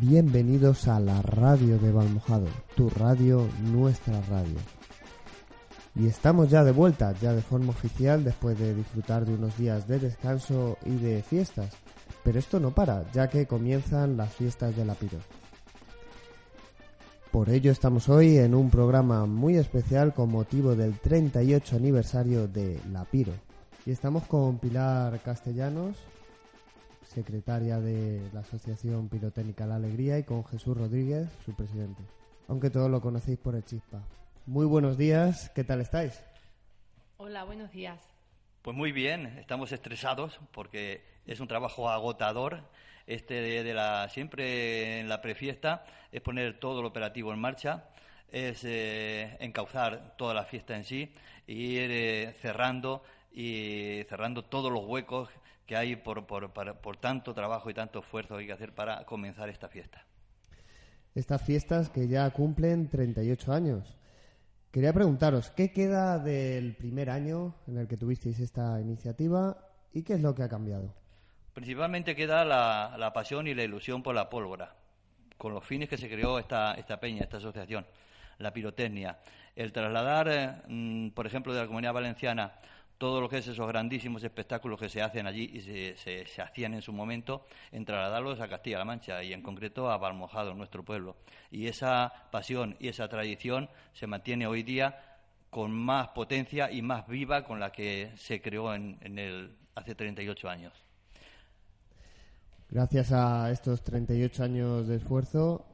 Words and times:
Bienvenidos 0.00 0.86
a 0.86 1.00
la 1.00 1.20
radio 1.22 1.76
de 1.76 1.90
Valmojado, 1.90 2.46
tu 2.76 2.88
radio, 2.88 3.48
nuestra 3.72 4.20
radio. 4.30 4.56
Y 5.96 6.06
estamos 6.06 6.50
ya 6.50 6.62
de 6.62 6.70
vuelta, 6.70 7.12
ya 7.20 7.32
de 7.32 7.42
forma 7.42 7.70
oficial, 7.70 8.22
después 8.22 8.56
de 8.60 8.76
disfrutar 8.76 9.26
de 9.26 9.34
unos 9.34 9.58
días 9.58 9.88
de 9.88 9.98
descanso 9.98 10.78
y 10.84 10.94
de 10.98 11.20
fiestas. 11.24 11.72
Pero 12.22 12.38
esto 12.38 12.60
no 12.60 12.70
para, 12.70 13.10
ya 13.10 13.28
que 13.28 13.48
comienzan 13.48 14.16
las 14.16 14.32
fiestas 14.32 14.76
de 14.76 14.84
la 14.84 14.94
Piro. 14.94 15.18
Por 17.32 17.50
ello 17.50 17.72
estamos 17.72 18.08
hoy 18.08 18.38
en 18.38 18.54
un 18.54 18.70
programa 18.70 19.26
muy 19.26 19.56
especial 19.56 20.14
con 20.14 20.30
motivo 20.30 20.76
del 20.76 20.96
38 21.00 21.74
aniversario 21.74 22.46
de 22.46 22.78
La 22.92 23.04
Piro. 23.04 23.32
Y 23.84 23.90
estamos 23.90 24.28
con 24.28 24.58
Pilar 24.58 25.18
Castellanos, 25.24 25.96
secretaria 27.18 27.80
de 27.80 28.30
la 28.32 28.40
Asociación 28.40 29.08
Pirotécnica 29.08 29.66
La 29.66 29.74
Alegría, 29.74 30.18
y 30.18 30.22
con 30.22 30.44
Jesús 30.44 30.76
Rodríguez, 30.76 31.28
su 31.44 31.52
presidente. 31.52 32.00
Aunque 32.46 32.70
todos 32.70 32.88
lo 32.88 33.00
conocéis 33.00 33.38
por 33.38 33.56
el 33.56 33.64
Chispa. 33.64 34.00
Muy 34.46 34.66
buenos 34.66 34.96
días, 34.96 35.50
¿qué 35.52 35.64
tal 35.64 35.80
estáis? 35.80 36.22
Hola, 37.16 37.42
buenos 37.42 37.72
días. 37.72 37.98
Pues 38.62 38.76
muy 38.76 38.92
bien, 38.92 39.26
estamos 39.38 39.72
estresados 39.72 40.38
porque 40.52 41.02
es 41.26 41.40
un 41.40 41.48
trabajo 41.48 41.90
agotador. 41.90 42.62
Este 43.08 43.34
de, 43.34 43.74
la 43.74 44.08
siempre 44.10 45.00
en 45.00 45.08
la 45.08 45.20
prefiesta 45.20 45.84
es 46.12 46.20
poner 46.20 46.60
todo 46.60 46.80
el 46.80 46.86
operativo 46.86 47.32
en 47.32 47.40
marcha, 47.40 47.88
es 48.30 48.62
eh, 48.62 49.36
encauzar 49.40 50.14
toda 50.16 50.34
la 50.34 50.44
fiesta 50.44 50.76
en 50.76 50.84
sí 50.84 51.12
y 51.48 51.78
ir 51.78 51.90
eh, 51.90 52.34
cerrando 52.40 53.02
y 53.32 54.04
cerrando 54.08 54.44
todos 54.44 54.70
los 54.70 54.84
huecos 54.84 55.30
que 55.68 55.76
hay 55.76 55.96
por, 55.96 56.26
por, 56.26 56.50
por 56.50 56.96
tanto 56.96 57.34
trabajo 57.34 57.68
y 57.68 57.74
tanto 57.74 57.98
esfuerzo 57.98 58.34
que 58.34 58.40
hay 58.40 58.46
que 58.46 58.52
hacer 58.54 58.74
para 58.74 59.04
comenzar 59.04 59.50
esta 59.50 59.68
fiesta. 59.68 60.02
Estas 61.14 61.42
fiestas 61.42 61.90
que 61.90 62.08
ya 62.08 62.28
cumplen 62.30 62.88
38 62.88 63.52
años. 63.52 63.98
Quería 64.72 64.94
preguntaros, 64.94 65.50
¿qué 65.50 65.70
queda 65.70 66.18
del 66.18 66.74
primer 66.74 67.10
año 67.10 67.54
en 67.66 67.76
el 67.76 67.86
que 67.86 67.98
tuvisteis 67.98 68.40
esta 68.40 68.80
iniciativa 68.80 69.58
y 69.92 70.02
qué 70.02 70.14
es 70.14 70.22
lo 70.22 70.34
que 70.34 70.42
ha 70.42 70.48
cambiado? 70.48 70.94
Principalmente 71.52 72.16
queda 72.16 72.46
la, 72.46 72.96
la 72.98 73.12
pasión 73.12 73.46
y 73.46 73.54
la 73.54 73.64
ilusión 73.64 74.02
por 74.02 74.14
la 74.14 74.30
pólvora, 74.30 74.74
con 75.36 75.52
los 75.52 75.64
fines 75.64 75.90
que 75.90 75.98
se 75.98 76.08
creó 76.08 76.38
esta, 76.38 76.74
esta 76.74 76.98
peña, 76.98 77.24
esta 77.24 77.36
asociación, 77.36 77.86
la 78.38 78.54
pirotecnia. 78.54 79.18
El 79.54 79.72
trasladar, 79.72 80.28
eh, 80.28 80.50
mm, 80.66 81.08
por 81.10 81.26
ejemplo, 81.26 81.52
de 81.52 81.60
la 81.60 81.66
Comunidad 81.66 81.92
Valenciana 81.92 82.52
todo 82.98 83.20
lo 83.20 83.28
que 83.28 83.38
es 83.38 83.46
esos 83.46 83.66
grandísimos 83.66 84.22
espectáculos 84.24 84.78
que 84.78 84.88
se 84.88 85.00
hacen 85.00 85.26
allí 85.26 85.50
y 85.54 85.60
se, 85.60 86.26
se, 86.26 86.42
hacían 86.42 86.74
en 86.74 86.82
su 86.82 86.92
momento, 86.92 87.46
en 87.70 87.84
trasladarlos 87.84 88.40
a 88.40 88.48
Castilla-La 88.48 88.84
Mancha 88.84 89.22
y 89.22 89.32
en 89.32 89.42
concreto 89.42 89.90
a 89.90 89.96
Balmojado, 89.96 90.52
nuestro 90.54 90.84
pueblo. 90.84 91.16
Y 91.50 91.68
esa 91.68 92.12
pasión 92.30 92.76
y 92.80 92.88
esa 92.88 93.08
tradición 93.08 93.70
se 93.92 94.08
mantiene 94.08 94.46
hoy 94.46 94.64
día 94.64 95.18
con 95.48 95.72
más 95.72 96.08
potencia 96.08 96.70
y 96.70 96.82
más 96.82 97.06
viva 97.06 97.44
con 97.44 97.60
la 97.60 97.70
que 97.70 98.10
se 98.16 98.42
creó 98.42 98.74
en, 98.74 98.98
en 99.00 99.18
el, 99.18 99.56
hace 99.76 99.94
38 99.94 100.48
años. 100.48 100.72
Gracias 102.68 103.12
a 103.12 103.50
estos 103.50 103.82
38 103.82 104.44
años 104.44 104.88
de 104.88 104.96
esfuerzo, 104.96 105.64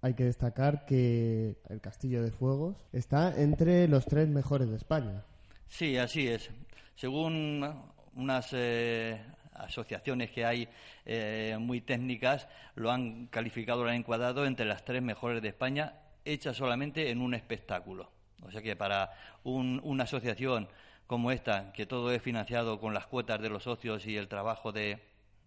hay 0.00 0.14
que 0.14 0.24
destacar 0.24 0.84
que 0.86 1.58
el 1.68 1.80
Castillo 1.80 2.22
de 2.22 2.32
Fuegos 2.32 2.76
está 2.92 3.40
entre 3.40 3.86
los 3.86 4.06
tres 4.06 4.28
mejores 4.28 4.68
de 4.68 4.76
España. 4.76 5.22
Sí, 5.68 5.96
así 5.96 6.28
es. 6.28 6.50
Según 6.94 7.82
unas 8.14 8.50
eh, 8.52 9.20
asociaciones 9.54 10.30
que 10.30 10.44
hay 10.44 10.68
eh, 11.04 11.56
muy 11.58 11.80
técnicas, 11.80 12.48
lo 12.74 12.90
han 12.90 13.26
calificado, 13.26 13.84
lo 13.84 13.90
han 13.90 13.96
encuadrado 13.96 14.46
entre 14.46 14.66
las 14.66 14.84
tres 14.84 15.02
mejores 15.02 15.42
de 15.42 15.48
España, 15.48 15.94
hechas 16.24 16.56
solamente 16.56 17.10
en 17.10 17.20
un 17.20 17.34
espectáculo. 17.34 18.10
O 18.42 18.50
sea 18.50 18.62
que 18.62 18.76
para 18.76 19.12
una 19.44 20.04
asociación 20.04 20.68
como 21.06 21.30
esta, 21.30 21.72
que 21.72 21.86
todo 21.86 22.10
es 22.12 22.22
financiado 22.22 22.80
con 22.80 22.94
las 22.94 23.06
cuotas 23.06 23.40
de 23.40 23.50
los 23.50 23.64
socios 23.64 24.06
y 24.06 24.16
el 24.16 24.28
trabajo 24.28 24.72
de, 24.72 24.98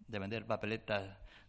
vender 0.07 0.45
papeletas, 0.45 1.03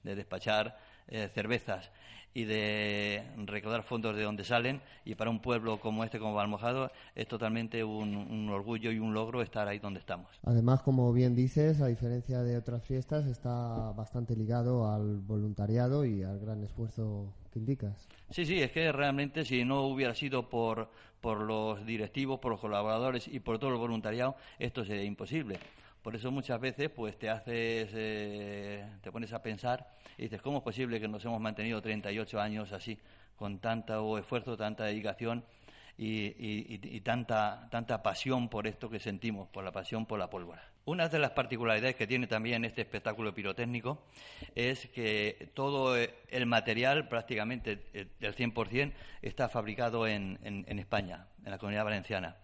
de 0.07 0.15
despachar 0.15 0.79
eh, 1.09 1.29
cervezas 1.35 1.91
y 2.37 2.45
de 2.45 3.23
recaudar 3.47 3.83
fondos 3.83 4.15
de 4.15 4.23
donde 4.23 4.45
salen. 4.45 4.83
Y 5.07 5.15
para 5.15 5.31
un 5.31 5.41
pueblo 5.41 5.81
como 5.81 6.05
este, 6.05 6.19
como 6.19 6.35
Valmojado, 6.35 6.91
es 7.15 7.27
totalmente 7.27 7.83
un, 7.83 8.51
orgullo 8.51 8.93
y 8.93 8.99
un 8.99 9.15
logro 9.15 9.41
estar 9.41 9.67
ahí 9.69 9.79
donde 9.79 10.01
estamos. 10.01 10.29
Además, 10.45 10.83
como 10.83 11.11
bien 11.15 11.35
dices, 11.35 11.81
a 11.81 11.87
diferencia 11.87 12.43
de 12.43 12.59
otras 12.59 12.85
fiestas, 12.85 13.25
está 13.27 13.93
bastante 13.93 14.37
ligado 14.37 14.93
al 14.93 15.21
voluntariado 15.21 16.05
y 16.05 16.23
al 16.23 16.39
gran 16.39 16.63
esfuerzo 16.63 17.33
que 17.53 17.59
indicas. 17.59 18.07
Sí, 18.31 18.45
sí, 18.45 18.61
es 18.61 18.71
que 18.71 18.93
realmente 18.93 19.47
si 19.47 19.65
no 19.65 19.87
hubiera 19.87 20.15
sido 20.15 20.51
por, 20.51 20.91
por 21.23 21.41
los 21.41 21.87
directivos, 21.87 22.39
por 22.39 22.53
los 22.53 22.61
colaboradores 22.61 23.29
y 23.29 23.41
por 23.41 23.59
todo 23.59 23.71
el 23.71 23.79
voluntariado, 23.79 24.37
esto 24.59 24.85
sería 24.85 25.05
imposible. 25.05 25.59
Por 26.07 26.15
eso 26.15 26.31
muchas 26.31 26.61
veces 26.61 26.89
pues 26.89 27.19
te 27.19 27.29
haces, 27.29 27.91
eh, 27.93 28.87
te 29.03 29.11
pones 29.11 29.33
a 29.33 29.43
pensar 29.43 29.91
y 30.17 30.23
dices, 30.23 30.41
¿cómo 30.41 30.59
es 30.59 30.63
posible 30.63 31.01
que 31.01 31.09
nos 31.09 31.25
hemos 31.25 31.41
mantenido 31.41 31.83
38 31.83 32.41
años 32.41 32.71
así, 32.71 32.97
con 33.35 33.59
tanto 33.59 34.17
esfuerzo, 34.17 34.57
tanta 34.57 34.85
dedicación 34.85 35.45
y, 35.99 37.01
tanta, 37.01 37.67
tanta 37.73 38.05
pasión 38.05 38.49
por 38.49 38.69
esto 38.69 38.89
que 38.89 39.01
sentimos, 39.01 39.49
por 39.49 39.65
la 39.65 39.73
pasión 39.73 40.07
por 40.07 40.21
la 40.21 40.31
pólvora? 40.31 40.71
Una 40.85 41.09
de 41.09 41.19
las 41.19 41.33
particularidades 41.33 41.97
que 41.97 42.07
tiene 42.07 42.29
también 42.29 42.65
este 42.65 42.83
espectáculo 42.83 43.35
pirotécnico 43.35 44.05
es 44.55 44.87
que 44.87 45.51
todo 45.55 45.97
el 45.97 46.47
material, 46.47 47.09
prácticamente 47.09 47.83
el 47.93 48.37
100%, 48.37 48.93
está 49.23 49.49
fabricado 49.49 50.07
en, 50.07 50.39
en 50.45 50.79
España, 50.79 51.27
en 51.45 51.51
la 51.51 51.59
comunidad 51.59 51.83
valenciana. 51.83 52.37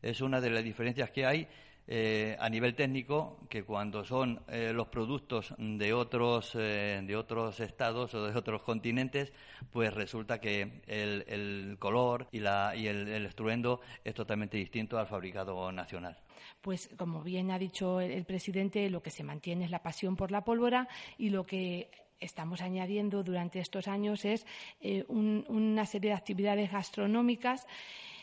Es 0.00 0.22
una 0.22 0.40
de 0.40 0.48
las 0.48 0.64
diferencias 0.64 1.10
que 1.10 1.26
hay 1.26 1.46
eh, 1.92 2.36
a 2.38 2.48
nivel 2.48 2.76
técnico 2.76 3.36
que 3.48 3.64
cuando 3.64 4.04
son 4.04 4.40
eh, 4.46 4.70
los 4.72 4.86
productos 4.86 5.52
de 5.58 5.92
otros 5.92 6.52
eh, 6.54 7.00
de 7.02 7.16
otros 7.16 7.58
estados 7.58 8.14
o 8.14 8.26
de 8.26 8.38
otros 8.38 8.62
continentes 8.62 9.32
pues 9.72 9.92
resulta 9.92 10.40
que 10.40 10.82
el, 10.86 11.76
color 11.80 12.28
y, 12.30 12.38
la, 12.38 12.76
y 12.76 12.86
el, 12.86 13.26
estruendo 13.26 13.80
es 14.04 14.14
totalmente 14.14 14.56
distinto 14.56 15.00
al 15.00 15.08
fabricado 15.08 15.72
nacional. 15.72 16.16
Pues 16.60 16.90
como 16.96 17.24
bien 17.24 17.50
ha 17.50 17.58
dicho 17.58 18.00
el, 18.00 18.24
presidente, 18.24 18.88
lo 18.88 19.02
que 19.02 19.10
se 19.10 19.24
mantiene 19.24 19.64
es 19.64 19.72
la 19.72 19.82
pasión 19.82 20.14
por 20.14 20.30
la 20.30 20.44
pólvora 20.44 20.86
y 21.18 21.30
lo 21.30 21.44
que 21.44 21.90
estamos 22.20 22.60
añadiendo 22.60 23.24
durante 23.24 23.58
estos 23.58 23.88
años 23.88 24.24
es 24.24 24.46
una 25.08 25.86
serie 25.86 26.10
de 26.10 26.16
actividades 26.16 26.70
gastronómicas 26.70 27.66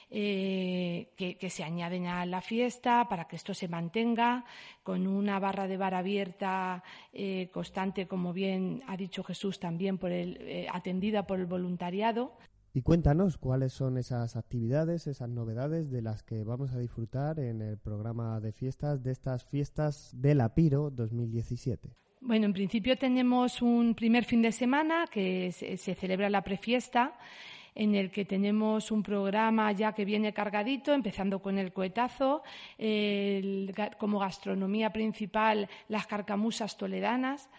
eh, 0.10 1.12
que, 1.18 1.50
se 1.50 1.66
añaden 1.66 2.08
a 2.08 2.26
la 2.26 2.40
fiesta 2.40 3.10
para 3.10 3.28
que 3.28 3.36
esto 3.36 3.54
se 3.54 3.68
mantenga 3.68 4.46
con 4.82 5.06
una 5.06 5.38
barra 5.38 5.68
de 5.68 5.76
bar 5.76 5.94
abierta 5.96 6.82
eh, 7.12 7.50
constante, 7.52 8.08
como 8.08 8.32
bien 8.32 8.84
ha 8.88 8.96
dicho 8.96 9.22
Jesús, 9.24 9.60
también 9.60 9.98
por 9.98 10.14
el, 10.14 10.38
eh, 10.40 10.68
atendida 10.72 11.28
por 11.28 11.40
el 11.40 11.46
voluntariado. 11.46 12.38
Y 12.74 12.84
cuéntanos 12.84 13.38
cuáles 13.38 13.74
son 13.74 13.98
esas 13.98 14.38
actividades, 14.38 15.08
esas 15.08 15.28
novedades 15.28 15.92
de 15.92 16.02
las 16.02 16.24
que 16.24 16.46
vamos 16.46 16.72
a 16.72 16.80
disfrutar 16.80 17.40
en 17.40 17.62
el 17.62 17.78
programa 17.78 18.40
de 18.40 18.54
fiestas 18.54 19.04
de 19.04 19.12
estas 19.12 19.44
fiestas 19.44 20.12
de 20.14 20.36
la 20.36 20.56
Piro 20.56 20.90
2017. 20.90 21.98
Bueno, 22.22 22.46
en 22.46 22.54
principio 22.54 22.98
tenemos 22.98 23.62
un 23.62 23.94
primer 23.94 24.24
fin 24.24 24.42
de 24.42 24.54
semana 24.54 25.06
que 25.12 25.52
se 25.52 25.96
celebra 25.96 26.30
la 26.30 26.44
prefiesta 26.44 27.18
en 27.78 27.94
el 27.94 28.10
que 28.10 28.26
tenemos 28.26 28.92
un 28.92 29.04
programa 29.04 29.72
ya 29.72 29.94
que 29.94 30.04
viene 30.04 30.34
cargadito, 30.34 30.94
empezando 30.94 31.40
con 31.40 31.60
el 31.60 31.72
cohetazo, 31.72 32.42
como 34.00 34.20
gastronomía 34.20 34.92
principal 34.92 35.70
las 35.88 36.08
carcamusas 36.08 36.76
toledanas. 36.76 37.50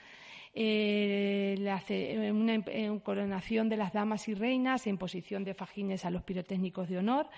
Eh, 0.54 2.32
una, 2.34 3.00
coronación 3.04 3.69
de 3.69 3.76
las 3.76 3.92
damas 3.92 4.26
y 4.26 4.34
reinas, 4.34 4.88
imposición 4.88 5.44
de 5.44 5.54
fajines 5.54 6.04
a 6.04 6.10
los 6.10 6.25
pirotécnicos 6.25 6.88
de 6.88 6.98
honor 6.98 7.28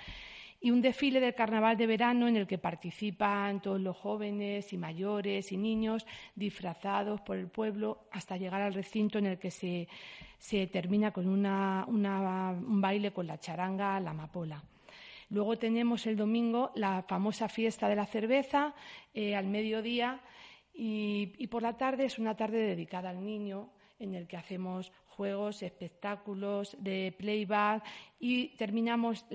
y 0.61 0.71
un 0.71 0.83
desfile 0.83 1.21
del 1.21 1.35
carnaval 1.35 1.77
de 1.77 1.87
verano 1.87 2.29
en 2.29 2.37
el 2.37 2.47
que 2.47 2.59
participan 2.59 3.63
todos 3.63 3.81
los 3.81 3.97
jóvenes 3.97 4.73
y 4.73 4.79
mayores 4.79 5.53
y 5.53 5.57
niños 5.57 6.07
disfrazados 6.35 7.21
por 7.23 7.37
el 7.37 7.49
pueblo 7.49 8.05
hasta 8.11 8.37
llegar 8.37 8.61
al 8.61 8.75
recinto 8.75 9.19
en 9.19 9.27
el 9.27 9.39
que 9.39 9.51
se, 9.51 9.89
termina 10.67 11.13
con 11.13 11.29
una, 11.29 11.87
un 11.89 12.81
baile 12.81 13.13
con 13.13 13.27
la 13.27 13.41
charanga, 13.41 13.99
la 14.01 14.11
amapola. 14.11 14.63
Luego 15.31 15.57
tenemos 15.57 16.07
el 16.07 16.17
domingo 16.17 16.73
la 16.75 17.05
famosa 17.09 17.49
fiesta 17.49 17.89
de 17.89 17.97
la 17.97 18.07
cerveza 18.07 18.75
eh, 19.15 19.35
al 19.37 19.47
mediodía 19.47 20.21
y, 20.75 21.33
y 21.39 21.47
por 21.47 21.63
la 21.63 21.77
tarde 21.77 22.05
es 22.05 22.19
una 22.19 22.37
tarde 22.37 22.59
dedicada 22.59 23.11
al 23.11 23.25
niño 23.25 23.71
en 23.99 24.15
el 24.15 24.27
que 24.27 24.37
hacemos 24.37 24.93
juegos, 25.21 25.63
espectáculos 25.63 26.75
de 26.81 27.15
playback 27.19 27.85
y 28.19 28.57
terminamos 28.57 29.27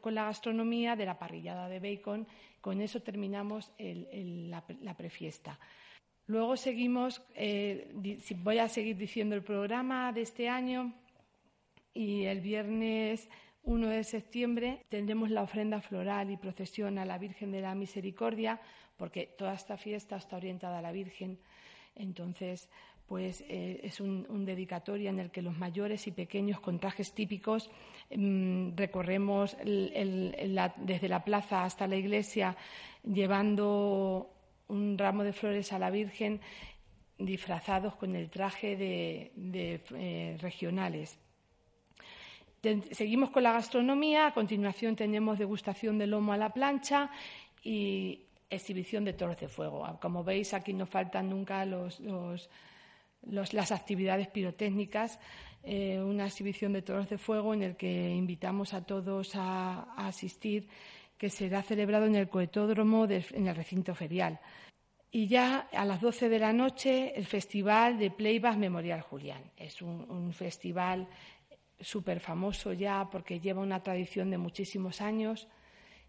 con 0.00 0.14
la 0.16 0.24
gastronomía 0.24 0.96
de 0.96 1.06
la 1.06 1.16
parrillada 1.16 1.68
de 1.68 1.78
bacon. 1.78 2.26
Con 2.60 2.80
eso 2.80 2.98
terminamos 3.02 3.70
la, 3.78 4.96
prefiesta. 4.96 5.56
Luego 6.26 6.56
seguimos, 6.56 7.22
eh, 7.36 7.92
voy 8.38 8.58
a 8.58 8.68
seguir 8.68 8.96
diciendo 8.96 9.36
el 9.36 9.44
programa 9.44 10.12
de 10.12 10.22
este 10.22 10.48
año 10.48 10.92
y 11.94 12.24
el 12.24 12.40
viernes 12.40 13.28
1 13.62 13.88
de 13.90 14.02
septiembre 14.02 14.82
tendremos 14.88 15.30
la 15.30 15.42
ofrenda 15.42 15.80
floral 15.80 16.32
y 16.32 16.36
procesión 16.36 16.98
a 16.98 17.04
la 17.04 17.16
Virgen 17.16 17.52
de 17.52 17.60
la 17.60 17.76
Misericordia, 17.76 18.60
porque 18.96 19.36
toda 19.38 19.54
esta 19.54 19.76
fiesta 19.76 20.16
está 20.16 20.36
orientada 20.36 20.80
a 20.80 20.82
la 20.82 20.90
Virgen. 20.90 21.38
Entonces, 21.94 22.68
pues 23.08 23.42
eh, 23.48 23.80
es 23.82 24.00
un, 24.00 24.44
dedicatoria 24.44 25.08
en 25.08 25.18
el 25.18 25.30
que 25.30 25.40
los 25.40 25.56
mayores 25.56 26.06
y 26.06 26.12
pequeños 26.12 26.60
con 26.60 26.78
trajes 26.78 27.12
típicos 27.12 27.70
mm, 28.14 28.76
recorremos 28.76 29.56
desde 29.64 31.08
la 31.08 31.24
plaza 31.24 31.64
hasta 31.64 31.86
la 31.86 31.96
iglesia 31.96 32.54
llevando 33.02 34.30
un 34.68 34.98
ramo 34.98 35.24
de 35.24 35.32
flores 35.32 35.72
a 35.72 35.78
la 35.78 35.88
Virgen 35.90 36.40
disfrazados 37.16 37.96
con 37.96 38.14
el 38.14 38.28
traje 38.28 38.76
de, 38.76 39.32
eh, 39.94 40.36
regionales. 40.40 41.18
seguimos 42.92 43.30
con 43.30 43.42
la 43.42 43.52
gastronomía, 43.52 44.26
a 44.26 44.34
continuación 44.34 44.94
tenemos 44.94 45.38
degustación 45.38 45.96
de 45.98 46.06
lomo 46.06 46.34
a 46.34 46.36
la 46.36 46.50
plancha 46.50 47.10
y 47.64 48.20
exhibición 48.50 49.04
de 49.04 49.14
toros 49.14 49.38
de 49.40 49.48
fuego. 49.48 49.98
Como 50.00 50.22
veis, 50.22 50.52
aquí 50.52 50.74
no 50.74 50.84
faltan 50.86 51.30
nunca 51.30 51.64
los 51.64 52.00
las 53.22 53.72
actividades 53.72 54.28
pirotécnicas, 54.28 55.18
eh, 55.62 56.00
una 56.00 56.26
exhibición 56.26 56.72
de 56.72 56.82
toros 56.82 57.08
de 57.08 57.18
fuego 57.18 57.54
en 57.54 57.62
el 57.62 57.76
que 57.76 58.10
invitamos 58.14 58.74
a 58.74 58.84
todos 58.84 59.32
a, 59.34 59.94
asistir, 59.96 60.68
que 61.16 61.30
será 61.30 61.62
celebrado 61.62 62.06
en 62.06 62.14
el 62.14 62.28
coetódromo 62.28 63.06
en 63.06 63.46
el 63.48 63.56
recinto 63.56 63.94
ferial. 63.94 64.38
Y 65.10 65.26
ya 65.26 65.68
a 65.72 65.84
las 65.84 66.00
12 66.00 66.28
de 66.28 66.38
la 66.38 66.52
noche 66.52 67.12
el 67.16 67.26
Festival 67.26 67.98
de 67.98 68.10
Playback 68.10 68.56
Memorial 68.56 69.00
Julián. 69.00 69.42
Es 69.56 69.82
un 69.82 70.32
festival 70.32 71.08
súper 71.80 72.20
famoso 72.20 72.72
ya 72.72 73.08
porque 73.10 73.40
lleva 73.40 73.62
una 73.62 73.82
tradición 73.82 74.30
de 74.30 74.38
muchísimos 74.38 75.00
años 75.00 75.48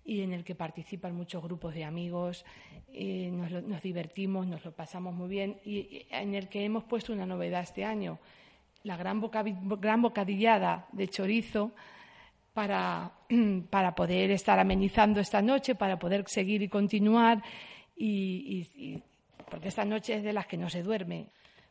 y 0.10 0.24
en 0.24 0.34
el 0.34 0.44
que 0.44 0.56
participan 0.56 1.16
muchos 1.16 1.44
grupos 1.44 1.76
de 1.76 1.84
amigos, 1.84 2.44
nos, 2.92 3.82
divertimos, 3.84 4.48
nos 4.48 4.66
lo 4.66 4.72
pasamos 4.72 5.14
muy 5.14 5.30
bien 5.30 5.60
y 5.64 6.08
en 6.10 6.34
el 6.34 6.50
que 6.50 6.66
hemos 6.66 6.84
puesto 6.84 7.14
una 7.14 7.28
novedad 7.28 7.62
este 7.62 7.86
año, 7.86 8.18
la 8.82 8.98
gran, 8.98 9.22
gran 9.22 10.02
bocadillada 10.02 10.88
de 10.94 11.08
chorizo 11.10 11.74
para, 12.56 13.12
para, 13.70 13.94
poder 13.94 14.32
estar 14.32 14.58
amenizando 14.58 15.20
esta 15.20 15.44
noche, 15.44 15.76
para 15.76 16.00
poder 16.00 16.28
seguir 16.28 16.64
y 16.64 16.70
continuar, 16.70 17.44
y, 17.96 19.04
porque 19.48 19.68
esta 19.68 19.86
noche 19.86 20.16
es 20.16 20.24
de 20.24 20.34
las 20.34 20.48
que 20.48 20.58
no 20.58 20.72
se 20.72 20.82
duerme. 20.82 21.28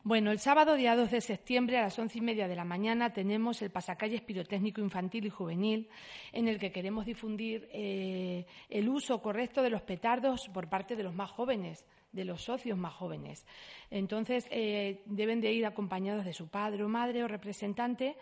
Bueno, 0.09 0.31
el 0.31 0.39
sábado, 0.39 0.75
día 0.75 0.97
2 0.97 1.11
de 1.11 1.21
septiembre, 1.21 1.77
a 1.77 1.83
las 1.83 1.99
once 1.99 2.17
y 2.17 2.23
media 2.23 2.49
de 2.49 2.57
la 2.57 2.65
mañana, 2.65 3.13
tenemos 3.13 3.61
el 3.61 3.69
pasacalles 3.69 4.23
pirotécnico 4.23 4.81
infantil 4.81 5.27
y 5.27 5.29
juvenil, 5.29 5.91
en 6.33 6.49
el 6.49 6.59
que 6.59 6.73
queremos 6.73 7.05
difundir 7.05 7.69
eh, 7.75 8.47
el 8.71 8.89
uso 8.89 9.21
correcto 9.21 9.61
de 9.61 9.69
los 9.69 9.83
petardos 9.83 10.49
por 10.49 10.71
parte 10.71 10.97
de 10.97 11.03
los 11.03 11.15
más 11.15 11.31
jóvenes, 11.31 11.85
de 12.11 12.25
los 12.25 12.41
socios 12.41 12.79
más 12.79 12.95
jóvenes. 12.95 13.45
Entonces, 13.91 14.49
eh, 14.51 15.03
deben 15.05 15.43
de 15.43 15.53
ir 15.53 15.67
acompañados 15.67 16.25
de 16.25 16.33
su 16.33 16.49
padre 16.49 16.85
o 16.85 16.89
madre 16.89 17.23
o 17.23 17.29
representante 17.29 18.17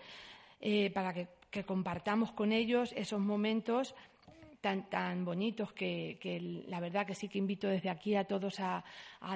eh, 0.61 0.91
para 0.91 1.15
que, 1.15 1.29
compartamos 1.65 2.33
con 2.33 2.53
ellos 2.53 2.93
esos 2.97 3.21
momentos 3.21 3.95
Tan, 4.61 4.89
tan, 4.89 5.25
bonitos 5.25 5.73
que, 5.73 6.19
la 6.67 6.81
verdad 6.81 7.07
que 7.07 7.15
sí 7.15 7.29
que 7.29 7.39
invito 7.39 7.69
desde 7.69 7.91
aquí 7.91 8.17
a 8.17 8.25
todos 8.25 8.59
a, 8.61 8.85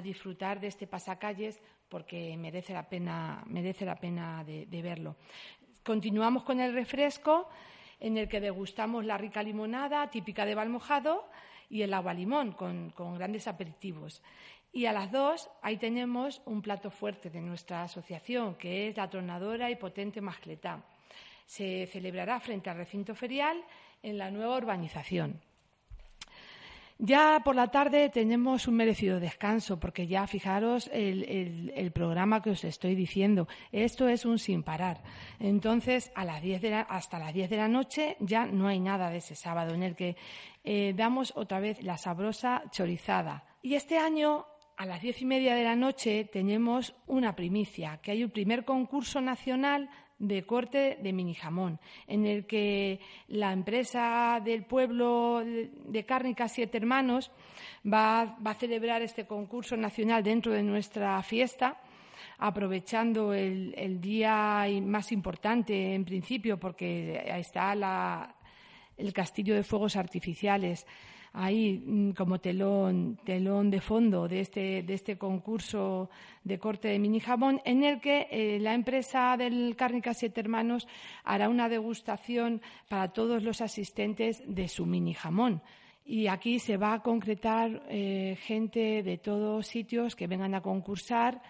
disfrutar 0.03 0.61
de 0.61 0.69
este 0.69 0.87
pasacalles 0.87 1.61
porque 1.89 2.37
merece 2.37 2.73
la 2.73 2.89
pena, 2.89 3.43
merece 3.47 3.85
la 3.85 3.97
pena 3.97 4.45
de, 4.45 4.83
verlo. 4.83 5.17
Continuamos 5.85 6.45
con 6.45 6.61
el 6.61 6.73
refresco, 6.73 7.49
en 7.99 8.17
el 8.17 8.29
que 8.29 8.41
degustamos 8.41 9.05
la 9.05 9.19
rica 9.19 9.43
limonada 9.43 10.09
típica 10.11 10.47
de 10.47 10.55
Valmojado 10.55 11.29
y 11.69 11.83
el 11.83 11.95
agua 11.95 12.15
limón 12.15 12.53
con, 12.53 12.93
grandes 13.17 13.47
aperitivos. 13.47 14.23
Y 14.73 14.87
a 14.87 14.93
las 14.93 15.11
dos, 15.11 15.51
ahí 15.63 15.77
tenemos 15.77 16.43
un 16.45 16.63
plato 16.63 16.91
fuerte 16.91 17.31
de 17.31 17.41
nuestra 17.41 17.83
asociación, 17.83 18.55
que 18.55 18.89
es 18.89 18.97
la 18.97 19.11
tronadora 19.11 19.71
y 19.71 19.77
potente 19.77 20.21
mascletá. 20.21 20.85
Se 21.45 21.87
celebrará 21.87 22.39
frente 22.39 22.71
al 22.71 22.77
recinto 22.77 23.15
ferial 23.15 23.61
en 24.03 24.19
la 24.19 24.31
nueva 24.31 24.57
urbanización. 24.57 25.41
Ya 27.03 27.41
por 27.43 27.57
la 27.57 27.69
tarde 27.69 28.11
tenemos 28.11 28.69
un 28.69 28.75
merecido 28.75 29.21
descanso, 29.21 29.81
porque 29.81 30.07
ya 30.07 30.27
fijaros 30.27 30.91
el, 30.93 31.91
programa 31.95 32.43
que 32.43 32.51
os 32.51 32.63
estoy 32.63 32.95
diciendo. 32.95 33.49
Esto 33.73 34.07
es 34.07 34.27
un 34.27 34.39
sin 34.39 34.63
parar. 34.63 35.03
Entonces, 35.39 36.13
a 36.15 36.27
las 36.27 36.43
hasta 36.89 37.19
las 37.19 37.33
10 37.33 37.49
de 37.49 37.57
la 37.57 37.69
noche 37.69 38.17
ya 38.21 38.45
no 38.45 38.69
hay 38.69 38.81
nada 38.81 39.09
de 39.09 39.17
ese 39.17 39.35
sábado 39.35 39.75
en 39.75 39.83
el 39.83 39.97
que 39.97 40.17
eh, 40.63 40.93
damos 40.95 41.33
otra 41.37 41.59
vez 41.59 41.83
la 41.83 41.97
sabrosa 41.97 42.65
chorizada. 42.71 43.45
Y 43.63 43.77
este 43.77 43.97
año 43.97 44.45
a 44.77 44.85
las 44.85 45.01
diez 45.01 45.21
y 45.21 45.27
media 45.27 45.55
de 45.55 45.65
la 45.65 45.77
noche 45.77 46.29
tenemos 46.31 46.95
una 47.07 47.35
primicia, 47.35 47.99
que 48.03 48.13
hay 48.13 48.25
un 48.25 48.31
primer 48.31 48.65
concurso 48.65 49.21
nacional 49.21 49.91
de 50.21 50.45
corte 50.45 50.99
de 51.03 51.13
mini 51.13 51.35
jamón, 51.35 51.81
en 52.07 52.27
el 52.27 52.47
que 52.47 53.01
la 53.29 53.53
empresa 53.53 54.41
del 54.45 54.65
pueblo 54.65 55.43
de 55.45 56.05
Cárnica 56.05 56.47
Siete 56.47 56.79
Hermanos 56.79 57.33
va, 57.85 58.37
a 58.45 58.55
celebrar 58.55 59.03
este 59.03 59.27
concurso 59.27 59.77
nacional 59.77 60.23
dentro 60.23 60.53
de 60.53 60.63
nuestra 60.63 61.21
fiesta 61.23 61.81
aprovechando 62.43 63.35
el, 63.35 64.01
día 64.01 64.67
más 64.83 65.13
importante 65.13 65.95
en 65.95 66.05
principio, 66.05 66.59
porque 66.59 67.23
está 67.37 67.75
el 69.01 69.13
castillo 69.13 69.55
de 69.55 69.65
fuegos 69.65 69.97
artificiales 69.97 70.87
ahí 71.33 71.83
mm, 71.85 72.13
como 72.13 72.41
telón, 72.41 73.19
telón 73.25 73.71
de 73.71 73.81
fondo 73.81 74.29
de 74.29 74.41
este, 74.41 74.83
de 74.83 74.95
este 74.95 75.17
concurso 75.17 76.11
de 76.45 76.59
corte 76.59 76.89
de 76.89 76.99
mini 76.99 77.21
jamón, 77.21 77.61
en 77.65 77.85
el 77.85 78.01
que 78.01 78.29
eh, 78.31 78.59
la 78.61 78.75
empresa 78.75 79.37
del 79.37 79.77
Cárnica 79.77 80.15
Siete 80.15 80.41
Hermanos 80.41 80.89
hará 81.25 81.49
una 81.49 81.69
degustación 81.69 82.61
para 82.89 83.13
todos 83.13 83.43
los 83.43 83.61
asistentes 83.61 84.43
de 84.47 84.69
su 84.69 84.87
mini 84.87 85.15
jamón. 85.15 85.63
Y 86.05 86.27
aquí 86.27 86.59
se 86.59 86.77
va 86.77 86.95
a 86.95 87.03
concretar 87.03 87.85
eh, 87.89 88.37
gente 88.41 89.03
de 89.03 89.19
todos 89.19 89.67
sitios 89.67 90.17
que 90.17 90.27
vengan 90.27 90.55
a 90.55 90.63
concursar 90.63 91.41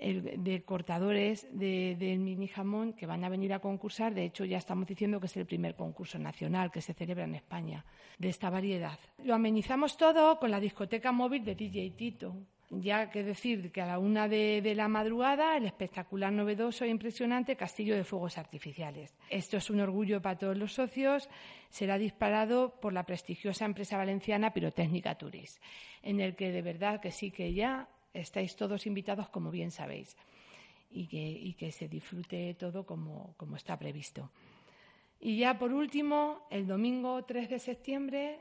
de 0.00 0.62
cortadores 0.62 1.46
de, 1.52 1.94
del 1.98 2.20
mini 2.20 2.48
jamón 2.48 2.94
que 2.94 3.06
van 3.06 3.22
a 3.24 3.28
venir 3.28 3.52
a 3.52 3.58
concursar. 3.58 4.14
De 4.14 4.24
hecho, 4.24 4.44
ya 4.44 4.58
estamos 4.58 4.86
diciendo 4.86 5.20
que 5.20 5.26
es 5.26 5.36
el 5.36 5.46
primer 5.46 5.74
concurso 5.74 6.18
nacional 6.18 6.70
que 6.70 6.80
se 6.80 6.94
celebra 6.94 7.24
en 7.24 7.34
España 7.34 7.84
de 8.18 8.30
esta 8.30 8.48
variedad. 8.48 8.98
Lo 9.24 9.34
amenizamos 9.34 9.96
todo 9.96 10.38
con 10.38 10.50
la 10.50 10.60
discoteca 10.60 11.12
móvil 11.12 11.44
de 11.44 11.54
DJ 11.54 11.90
Tito. 11.90 12.34
Ya 12.72 13.10
que 13.10 13.24
decir 13.24 13.72
que 13.72 13.80
a 13.80 13.86
la 13.86 13.98
una 13.98 14.28
de, 14.28 14.62
de, 14.62 14.76
la 14.76 14.86
madrugada 14.86 15.56
el 15.56 15.66
espectacular, 15.66 16.32
novedoso 16.32 16.84
e 16.84 16.88
impresionante 16.88 17.56
Castillo 17.56 17.96
de 17.96 18.04
Fuegos 18.04 18.38
Artificiales. 18.38 19.18
Esto 19.28 19.56
es 19.56 19.70
un 19.70 19.80
orgullo 19.80 20.22
para 20.22 20.38
todos 20.38 20.56
los 20.56 20.74
socios. 20.74 21.28
Será 21.68 21.98
disparado 21.98 22.78
por 22.80 22.92
la 22.92 23.02
prestigiosa 23.02 23.64
empresa 23.64 23.96
valenciana 23.96 24.52
Pirotécnica 24.52 25.16
Turis, 25.16 25.60
en 26.00 26.20
el 26.20 26.36
que 26.36 26.52
de 26.52 26.62
verdad 26.62 27.00
que 27.00 27.10
sí 27.10 27.32
que 27.32 27.52
ya 27.52 27.88
estáis 28.12 28.56
todos 28.56 28.86
invitados, 28.86 29.28
como 29.28 29.50
bien 29.50 29.70
sabéis, 29.70 30.16
y 30.90 31.54
que, 31.54 31.72
se 31.72 31.88
disfrute 31.88 32.54
todo 32.54 32.84
como, 32.84 33.34
está 33.56 33.78
previsto. 33.78 34.30
Y 35.20 35.38
ya 35.38 35.58
por 35.58 35.72
último, 35.72 36.46
el 36.50 36.66
domingo 36.66 37.24
3 37.24 37.50
de 37.50 37.58
septiembre 37.58 38.40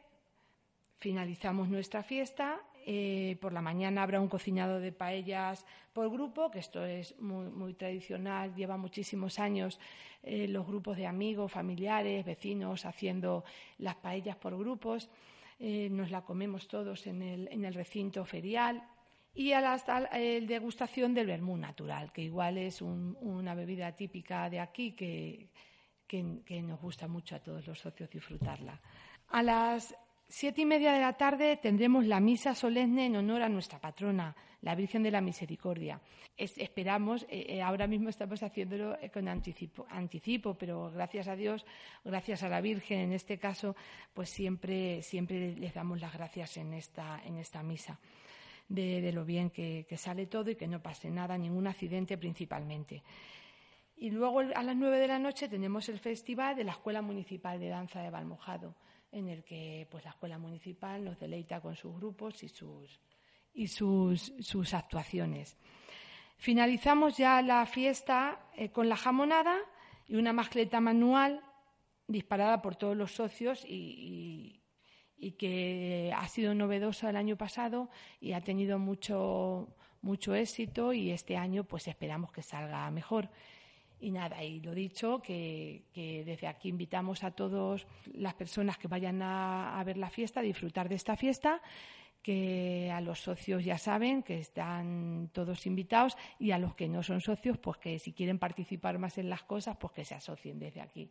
finalizamos 1.00 1.70
nuestra 1.70 2.04
fiesta. 2.04 2.62
Eh, 2.86 3.38
por 3.42 3.54
la 3.54 3.62
mañana 3.62 4.02
habrá 4.02 4.20
un 4.20 4.30
cocinado 4.30 4.80
de 4.80 4.92
paellas 4.92 5.66
por 5.94 6.10
grupo, 6.10 6.50
que 6.50 6.60
esto 6.60 6.86
es 6.86 7.20
muy, 7.20 7.74
tradicional, 7.74 8.56
lleva 8.56 8.78
muchísimos 8.78 9.38
años 9.38 9.80
eh, 10.24 10.48
los 10.48 10.66
grupos 10.66 10.98
de 10.98 11.06
amigos, 11.06 11.52
familiares, 11.52 12.26
vecinos 12.26 12.86
haciendo 12.86 13.44
las 13.78 13.96
paellas 13.96 14.38
por 14.38 14.58
grupos. 14.58 15.10
Eh, 15.60 15.90
nos 15.92 16.10
la 16.10 16.22
comemos 16.22 16.70
todos 16.70 17.06
en 17.06 17.22
el 17.22 17.74
recinto 17.74 18.24
ferial 18.24 18.82
y 19.34 19.54
a 19.54 19.62
la 19.62 19.78
degustación 20.42 21.14
del 21.14 21.28
vermú 21.28 21.56
natural, 21.56 22.12
que 22.12 22.24
igual 22.24 22.58
es 22.58 22.82
una 22.82 23.54
bebida 23.56 23.96
típica 23.96 24.50
de 24.50 24.60
aquí 24.60 24.94
que, 24.94 25.50
que, 26.10 26.62
nos 26.62 26.82
gusta 26.82 27.08
mucho 27.08 27.36
a 27.36 27.40
todos 27.40 27.66
los 27.68 27.80
socios 27.80 28.10
disfrutarla. 28.10 28.82
A 29.30 29.44
las 29.44 29.96
siete 30.28 30.62
y 30.62 30.66
media 30.66 30.94
de 30.94 31.00
la 31.00 31.14
tarde 31.14 31.58
tendremos 31.58 32.06
la 32.06 32.20
misa 32.20 32.56
solemne 32.56 33.06
en 33.06 33.16
honor 33.16 33.44
a 33.44 33.50
nuestra 33.50 33.80
patrona, 33.80 34.36
la 34.62 34.76
Virgen 34.76 35.04
de 35.04 35.12
la 35.12 35.22
Misericordia. 35.22 36.02
esperamos, 36.36 37.24
eh, 37.30 37.46
eh, 37.50 37.62
ahora 37.62 37.86
mismo 37.86 38.10
estamos 38.10 38.42
haciéndolo 38.42 38.98
eh, 39.00 39.10
con 39.10 39.28
anticipo, 39.28 39.86
anticipo, 39.90 40.56
pero 40.56 40.92
gracias 40.92 41.28
a 41.28 41.36
Dios, 41.36 41.66
gracias 42.04 42.44
a 42.44 42.50
la 42.50 42.62
Virgen 42.62 43.00
en 43.00 43.14
este 43.14 43.38
caso, 43.38 43.76
pues 44.14 44.30
siempre, 44.30 45.02
siempre 45.04 45.56
les 45.56 45.74
damos 45.74 46.00
las 46.00 46.14
gracias 46.14 46.58
en 46.58 46.74
esta, 46.74 47.22
en 47.24 47.38
esta 47.38 47.62
misa. 47.62 48.00
De, 48.70 49.12
lo 49.12 49.26
bien 49.26 49.50
que, 49.50 49.86
sale 49.98 50.28
todo 50.28 50.52
y 50.52 50.56
que 50.56 50.68
no 50.68 50.82
pase 50.82 51.10
nada, 51.10 51.38
ningún 51.38 51.68
accidente 51.68 52.18
principalmente. 52.18 53.04
Y 53.98 54.12
luego 54.12 54.40
a 54.40 54.64
las 54.64 54.76
nueve 54.76 55.00
de 55.00 55.08
la 55.08 55.20
noche 55.20 55.50
tenemos 55.50 55.90
el 55.90 56.00
festival 56.00 56.56
de 56.56 56.64
la 56.64 56.72
Escuela 56.72 57.02
Municipal 57.02 57.60
de 57.60 57.68
Danza 57.68 58.02
de 58.02 58.10
Balmojado, 58.10 58.76
en 59.12 59.28
el 59.28 59.44
que 59.44 59.88
pues 59.92 60.06
la 60.06 60.12
Escuela 60.12 60.38
Municipal 60.38 61.04
nos 61.04 61.20
deleita 61.20 61.60
con 61.60 61.76
sus 61.76 61.94
grupos 61.96 62.42
y 62.44 62.48
sus, 62.48 63.02
y 63.54 63.68
sus 63.68 64.74
actuaciones. 64.74 65.58
Finalizamos 66.38 67.18
ya 67.18 67.42
la 67.42 67.66
fiesta 67.66 68.40
eh, 68.56 68.70
con 68.70 68.88
la 68.88 68.96
jamonada 68.96 69.58
y 70.08 70.16
una 70.16 70.32
mascleta 70.32 70.80
manual 70.80 71.44
disparada 72.08 72.62
por 72.62 72.78
todos 72.78 72.96
los 72.96 73.12
socios 73.12 73.66
y, 73.66 74.59
que 75.38 76.14
ha 76.16 76.28
sido 76.28 76.54
novedosa 76.54 77.10
el 77.10 77.16
año 77.16 77.36
pasado 77.36 77.90
y 78.22 78.34
ha 78.34 78.42
tenido 78.42 78.80
mucho, 78.80 79.68
mucho 80.02 80.34
éxito 80.36 80.94
y 80.94 81.12
este 81.12 81.38
año 81.38 81.64
pues 81.64 81.88
esperamos 81.88 82.32
que 82.32 82.42
salga 82.42 82.90
mejor. 82.92 83.30
Y 84.02 84.12
nada, 84.12 84.42
y 84.44 84.62
lo 84.62 84.74
dicho, 84.74 85.22
que, 85.22 85.84
desde 86.26 86.48
aquí 86.48 86.70
invitamos 86.70 87.26
a 87.26 87.32
todas 87.32 87.86
las 88.14 88.34
personas 88.34 88.78
que 88.78 88.88
vayan 88.88 89.22
a 89.22 89.84
ver 89.86 89.98
la 89.98 90.10
fiesta, 90.10 90.40
a 90.40 90.44
disfrutar 90.44 90.88
de 90.88 90.96
esta 90.96 91.18
fiesta 91.18 91.62
que 92.22 92.92
a 92.92 93.02
los 93.02 93.20
socios 93.20 93.64
ya 93.64 93.78
saben 93.78 94.24
que 94.24 94.40
están 94.40 95.30
todos 95.34 95.66
invitados 95.66 96.18
y 96.38 96.52
a 96.52 96.60
los 96.60 96.76
que 96.76 96.88
no 96.88 97.04
son 97.04 97.22
socios, 97.22 97.58
pues 97.58 97.78
que 97.78 98.00
si 98.00 98.14
quieren 98.14 98.40
participar 98.40 99.00
más 99.00 99.18
en 99.18 99.30
las 99.30 99.44
cosas, 99.44 99.78
pues 99.78 99.94
que 99.94 100.06
se 100.06 100.16
asocien 100.16 100.60
desde 100.60 100.82
aquí. 100.82 101.10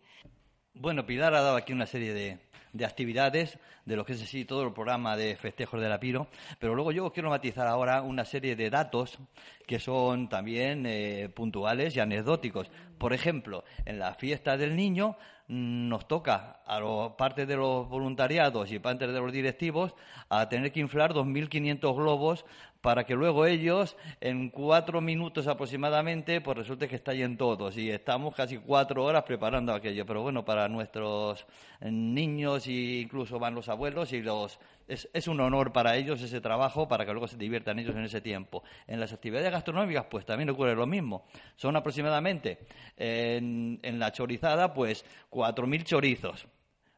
Bueno, 0.74 1.06
Pilar 1.06 1.34
ha 1.34 1.40
dado 1.40 1.56
aquí 1.56 1.72
una 1.72 1.86
serie 1.86 2.14
de, 2.14 2.38
de 2.72 2.84
actividades 2.84 3.58
de 3.84 3.96
lo 3.96 4.04
que 4.04 4.12
es 4.12 4.22
así 4.22 4.44
todo 4.44 4.64
el 4.64 4.72
programa 4.72 5.16
de 5.16 5.36
festejos 5.36 5.80
de 5.80 5.88
la 5.88 5.98
Piro, 5.98 6.28
pero 6.58 6.74
luego 6.74 6.92
yo 6.92 7.10
quiero 7.12 7.30
matizar 7.30 7.66
ahora 7.66 8.02
una 8.02 8.24
serie 8.24 8.54
de 8.54 8.70
datos 8.70 9.18
que 9.66 9.80
son 9.80 10.28
también 10.28 10.84
eh, 10.86 11.30
puntuales 11.34 11.96
y 11.96 12.00
anecdóticos. 12.00 12.70
Por 12.98 13.12
ejemplo, 13.12 13.64
en 13.86 13.98
la 13.98 14.14
fiesta 14.14 14.56
del 14.56 14.76
niño 14.76 15.16
nos 15.48 16.06
toca 16.06 16.60
a 16.66 16.78
los, 16.78 17.12
parte 17.12 17.46
de 17.46 17.56
los 17.56 17.88
voluntariados 17.88 18.70
y 18.70 18.78
parte 18.78 19.06
de 19.06 19.18
los 19.18 19.32
directivos 19.32 19.94
a 20.28 20.48
tener 20.48 20.72
que 20.72 20.80
inflar 20.80 21.14
2.500 21.14 21.96
globos 21.96 22.44
para 22.80 23.04
que 23.04 23.14
luego 23.14 23.44
ellos, 23.46 23.96
en 24.20 24.50
cuatro 24.50 25.00
minutos 25.00 25.48
aproximadamente, 25.48 26.40
pues 26.40 26.58
resulte 26.58 26.86
que 26.86 26.96
estallen 26.96 27.36
todos. 27.36 27.76
Y 27.76 27.90
estamos 27.90 28.34
casi 28.34 28.58
cuatro 28.58 29.04
horas 29.04 29.24
preparando 29.24 29.72
aquello. 29.72 30.06
Pero 30.06 30.22
bueno, 30.22 30.44
para 30.44 30.68
nuestros 30.68 31.44
niños 31.80 32.66
e 32.66 33.00
incluso 33.02 33.38
van 33.38 33.54
los 33.54 33.68
abuelos 33.68 34.12
y 34.12 34.22
los... 34.22 34.58
Es, 34.88 35.28
un 35.28 35.38
honor 35.40 35.72
para 35.72 35.96
ellos 35.96 36.22
ese 36.22 36.40
trabajo, 36.40 36.88
para 36.88 37.04
que 37.04 37.12
luego 37.12 37.28
se 37.28 37.36
diviertan 37.36 37.78
ellos 37.78 37.94
en 37.94 38.04
ese 38.04 38.20
tiempo. 38.20 38.64
En 38.86 38.98
las 38.98 39.12
actividades 39.12 39.52
gastronómicas, 39.52 40.06
pues 40.10 40.24
también 40.24 40.48
ocurre 40.50 40.74
lo 40.74 40.86
mismo. 40.86 41.26
Son 41.56 41.76
aproximadamente, 41.76 42.58
en, 42.96 43.98
la 43.98 44.12
chorizada, 44.12 44.72
pues 44.72 45.04
cuatro 45.28 45.66
mil 45.66 45.84
chorizos, 45.84 46.46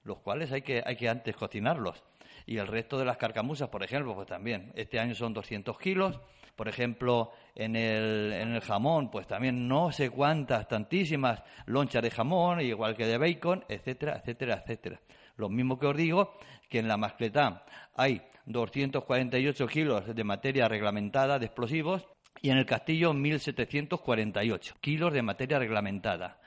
los 0.05 0.19
cuales 0.19 0.53
hay 0.53 0.63
que, 0.63 0.83
hay 0.87 0.95
que 0.95 1.09
antes 1.09 1.35
cocinarlos 1.35 2.03
y 2.47 2.59
el 2.59 2.67
resto 2.67 2.99
de 2.99 3.05
las 3.05 3.17
carcamusas, 3.17 3.69
por 3.69 3.83
ejemplo, 3.83 4.15
pues 4.15 4.27
también. 4.27 4.73
Este 4.75 4.99
año 4.99 5.15
son 5.15 5.33
200 5.33 5.79
kilos. 5.79 6.21
Por 6.57 6.69
ejemplo, 6.69 7.33
en 7.55 7.77
el, 7.77 8.33
en 8.33 8.55
el 8.55 8.61
jamón, 8.61 9.11
pues 9.11 9.27
también 9.27 9.67
no 9.67 9.93
sé 9.93 10.11
cuántas, 10.11 10.69
tantísimas 10.69 11.43
lonchas 11.67 12.03
de 12.03 12.11
jamón, 12.11 12.61
igual 12.61 12.97
que 12.97 13.07
de 13.07 13.19
bacon, 13.19 13.65
etcétera, 13.69 14.17
etcétera, 14.17 14.63
etcétera. 14.63 15.01
Lo 15.41 15.49
mismo 15.49 15.79
que 15.79 15.87
os 15.87 15.97
digo, 15.97 16.35
que 16.69 16.81
en 16.81 16.87
la 16.87 16.99
mascletá 16.99 17.65
hay 17.97 18.21
248 18.45 19.67
kilos 19.69 20.15
de 20.15 20.23
materia 20.23 20.69
reglamentada 20.69 21.39
de 21.39 21.47
explosivos 21.47 22.07
y 22.43 22.51
en 22.51 22.59
el 22.59 22.67
castillo 22.67 23.15
1.748 23.15 24.75
kilos 24.81 25.15
de 25.15 25.23
materia 25.23 25.59
reglamentada. 25.59 26.39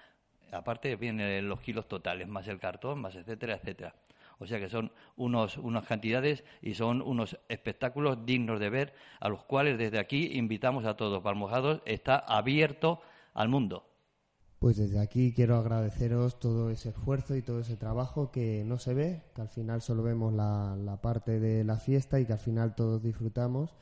Aparte 0.51 0.95
vienen 0.95 1.49
los 1.49 1.59
kilos 1.59 1.87
totales, 1.87 2.27
más 2.27 2.47
el 2.47 2.59
cartón, 2.59 3.01
más 3.01 3.15
etcétera, 3.15 3.55
etcétera. 3.55 3.95
O 4.37 4.45
sea 4.45 4.59
que 4.59 4.69
son 4.69 4.91
unos, 5.15 5.57
unas 5.57 5.87
cantidades 5.87 6.43
y 6.61 6.75
son 6.75 7.01
unos 7.01 7.39
espectáculos 7.49 8.27
dignos 8.27 8.59
de 8.59 8.69
ver, 8.69 8.93
a 9.19 9.27
los 9.27 9.43
cuales 9.43 9.79
desde 9.79 9.97
aquí 9.97 10.37
invitamos 10.37 10.85
a 10.85 10.95
todos. 10.95 11.23
Palmojados 11.23 11.81
está 11.85 12.17
abierto 12.19 13.01
al 13.33 13.49
mundo. 13.49 13.87
Pues 14.63 14.77
desde 14.77 15.01
aquí 15.01 15.33
quiero 15.33 15.57
agradeceros 15.57 16.39
todo 16.39 16.69
ese 16.69 16.87
esfuerzo 16.87 17.35
y 17.35 17.41
todo 17.41 17.59
ese 17.59 17.75
trabajo 17.75 18.31
que 18.31 18.63
no 18.65 18.79
se 18.79 18.93
ve, 18.93 19.23
que 19.35 19.41
al 19.41 19.49
final 19.49 19.81
solo 19.81 20.03
vemos 20.03 20.33
la, 20.33 20.99
parte 21.01 21.41
de 21.41 21.65
la 21.65 21.75
fiesta 21.75 22.17
y 22.17 22.25
que 22.25 22.31
al 22.31 22.39
final 22.39 22.73
todos 22.73 23.03
disfrutamos. 23.03 23.75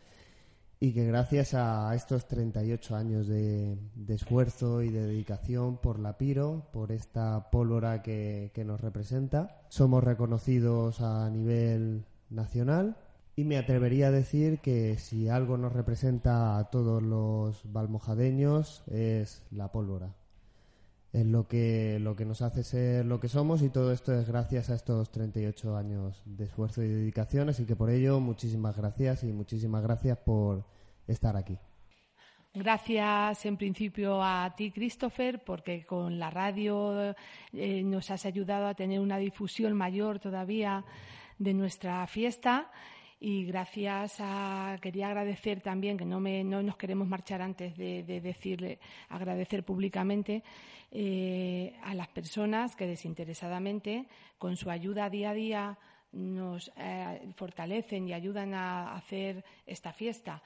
Y 0.80 0.94
que 0.94 1.06
gracias 1.06 1.54
a 1.54 1.94
estos 1.94 2.28
38 2.28 2.96
años 2.96 3.28
de, 3.28 3.78
esfuerzo 4.08 4.82
y 4.82 4.90
de 4.90 5.06
dedicación 5.06 5.78
por 5.78 6.00
la 6.00 6.18
Piro, 6.18 6.66
por 6.74 6.92
esta 6.92 7.52
pólvora 7.52 8.02
que, 8.02 8.52
nos 8.66 8.82
representa, 8.82 9.62
somos 9.70 10.04
reconocidos 10.04 11.00
a 11.00 11.30
nivel 11.30 12.06
nacional. 12.32 12.98
Y 13.36 13.44
me 13.44 13.60
atrevería 13.60 14.08
a 14.08 14.12
decir 14.12 14.62
que 14.62 14.98
si 14.98 15.30
algo 15.30 15.60
nos 15.60 15.74
representa 15.74 16.58
a 16.58 16.72
todos 16.72 17.04
los 17.04 17.72
balmojadeños 17.72 18.82
es 18.88 19.44
la 19.52 19.72
pólvora 19.72 20.16
es 21.14 21.26
lo 21.26 21.48
que, 21.48 22.00
lo 22.00 22.16
que 22.16 22.26
nos 22.26 22.42
hace 22.42 22.64
ser 22.64 23.06
lo 23.06 23.20
que 23.20 23.28
somos 23.28 23.62
y 23.62 23.70
todo 23.70 23.92
esto 23.92 24.14
es 24.14 24.28
gracias 24.28 24.70
a 24.70 24.76
estos 24.76 25.12
38 25.12 25.76
años 25.76 26.22
de 26.26 26.46
esfuerzo 26.46 26.82
y 26.82 26.88
dedicación, 26.88 27.50
así 27.50 27.66
que 27.66 27.76
por 27.76 27.90
ello 27.90 28.20
muchísimas 28.20 28.78
gracias 28.78 29.24
y 29.24 29.34
muchísimas 29.34 29.84
gracias 29.84 30.18
por 30.20 30.66
estar 31.08 31.36
aquí. 31.36 31.58
Gracias 32.54 33.46
en 33.46 33.56
principio 33.56 34.22
a 34.22 34.54
ti, 34.58 34.72
Christopher, 34.72 35.42
porque 35.46 35.86
con 35.86 36.20
la 36.20 36.30
radio 36.30 37.16
eh, 37.54 37.82
nos 37.84 38.12
has 38.12 38.26
ayudado 38.26 38.68
a 38.68 38.74
tener 38.74 39.00
una 39.00 39.18
difusión 39.18 39.74
mayor 39.74 40.20
todavía 40.20 40.84
de 41.40 41.54
nuestra 41.54 42.06
fiesta 42.08 42.70
y 43.24 43.46
gracias 43.46 44.16
a 44.20 44.80
quería 44.82 45.08
agradecer 45.08 45.62
también 45.62 45.96
que 45.96 46.06
no 46.06 46.20
me 46.20 46.44
no 46.44 46.64
nos 46.64 46.76
queremos 46.76 47.08
marchar 47.08 47.44
antes 47.44 47.78
de, 47.78 48.04
decirle 48.04 48.80
agradecer 49.10 49.64
públicamente 49.64 50.44
eh, 50.90 51.78
a 51.84 51.94
las 51.94 52.08
personas 52.08 52.76
que 52.76 52.88
desinteresadamente 52.88 54.08
con 54.40 54.58
su 54.58 54.72
ayuda 54.72 55.08
día 55.12 55.30
a 55.30 55.34
día 55.36 55.78
nos 56.14 56.72
eh, 56.76 57.32
fortalecen 57.36 58.08
y 58.08 58.14
ayudan 58.14 58.56
a 58.56 58.96
hacer 58.96 59.46
esta 59.68 59.94
fiesta. 59.94 60.42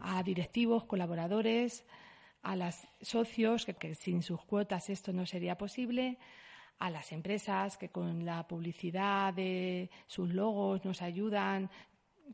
A 0.00 0.22
directivos 0.22 0.84
colaboradores 0.84 1.84
a 2.42 2.56
los 2.56 2.74
socios 3.02 3.66
que 3.66 3.94
sin 3.94 4.22
sus 4.22 4.42
cuotas 4.42 4.88
esto 4.88 5.12
no 5.12 5.26
sería 5.26 5.56
posible 5.56 6.18
a 6.78 6.90
las 6.90 7.12
empresas 7.12 7.76
que 7.76 7.90
con 7.90 8.24
la 8.24 8.48
publicidad 8.48 9.32
de 9.32 9.90
sus 10.06 10.30
logos 10.34 10.84
nos 10.84 11.00
ayudan 11.02 11.70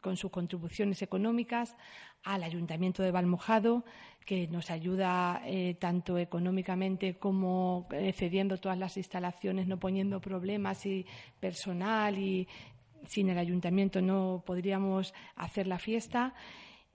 con 0.01 0.17
sus 0.17 0.31
contribuciones 0.31 1.03
económicas, 1.03 1.77
al 2.23 2.43
Ayuntamiento 2.43 3.03
de 3.03 3.11
Valmojado, 3.11 3.85
que 4.25 4.47
nos 4.49 4.71
ayuda 4.71 5.43
eh, 5.45 5.75
tanto 5.79 6.19
económicamente 6.19 7.15
como 7.15 7.89
eh, 7.93 8.13
cediendo 8.13 8.59
todas 8.59 8.79
las 8.79 8.97
instalaciones, 8.97 9.67
no 9.67 9.79
poniendo 9.79 10.21
problemas 10.21 10.85
y 10.87 11.07
personal 11.41 12.19
y 12.19 12.47
sin 13.07 13.31
el 13.31 13.39
Ayuntamiento 13.39 14.03
no 14.03 14.43
podríamos 14.45 15.15
hacer 15.37 15.67
la 15.67 15.79
fiesta 15.79 16.35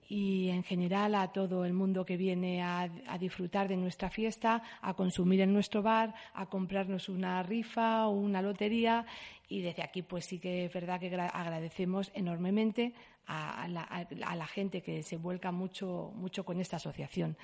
y 0.08 0.48
en 0.50 0.62
general 0.62 1.14
a 1.14 1.28
todo 1.32 1.64
el 1.64 1.72
mundo 1.72 2.04
que 2.04 2.16
viene 2.16 2.62
a, 2.62 2.88
disfrutar 3.18 3.68
de 3.68 3.76
nuestra 3.76 4.10
fiesta, 4.10 4.62
a 4.80 4.94
consumir 4.94 5.40
en 5.40 5.52
nuestro 5.52 5.82
bar, 5.82 6.14
a 6.34 6.46
comprarnos 6.46 7.08
una 7.08 7.42
rifa 7.42 8.06
o 8.06 8.10
una 8.10 8.42
lotería 8.42 9.04
y 9.48 9.60
desde 9.60 9.82
aquí 9.82 10.02
pues 10.02 10.26
sí 10.26 10.38
que 10.38 10.66
es 10.66 10.72
verdad 10.72 11.00
que 11.00 11.14
agradecemos 11.14 12.10
enormemente 12.14 12.92
a, 13.26 13.66
la, 13.68 14.46
gente 14.46 14.82
que 14.82 15.02
se 15.02 15.16
vuelca 15.16 15.50
mucho, 15.50 16.12
mucho 16.14 16.44
con 16.44 16.60
esta 16.60 16.76
asociación. 16.76 17.36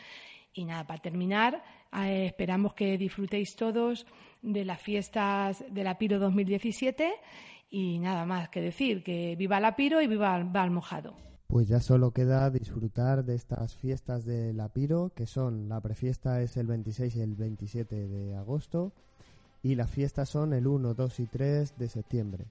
Y 0.55 0.65
nada, 0.65 0.87
para 0.87 1.01
terminar, 1.01 1.65
eh, 1.97 2.27
esperamos 2.27 2.75
que 2.75 2.99
disfrutéis 2.99 3.57
todos 3.57 4.07
de 4.43 4.65
las 4.65 4.81
fiestas 4.81 5.65
de 5.69 5.83
la 5.83 5.97
Piro 5.97 6.19
2017 6.19 7.15
y 7.71 7.99
nada 7.99 8.27
más 8.27 8.51
que 8.51 8.61
decir, 8.61 9.03
que 9.03 9.35
viva 9.35 9.59
la 9.59 9.75
Piro 9.75 10.03
y 10.03 10.07
viva 10.07 10.37
el 10.37 10.71
mojado. 10.71 11.32
Pues 11.53 11.69
ya 11.69 11.79
solo 11.81 12.13
queda 12.13 12.49
disfrutar 12.49 13.27
de 13.27 13.35
estas 13.35 13.75
fiestas 13.75 14.25
de 14.25 14.55
la 14.55 14.71
Piro, 14.71 15.13
que 15.15 15.27
son 15.27 15.69
la 15.69 15.83
prefiesta 15.83 16.41
es 16.41 16.57
el 16.57 16.67
26 16.67 17.17
y 17.17 17.21
el 17.21 17.35
27 17.35 18.09
de 18.09 18.35
agosto 18.37 18.91
y 19.63 19.75
las 19.75 19.91
fiestas 19.91 20.31
son 20.31 20.55
el 20.55 20.67
1, 20.67 20.95
2 20.95 21.21
y 21.21 21.27
3 21.27 21.75
de 21.77 21.91
septiembre. 21.91 22.47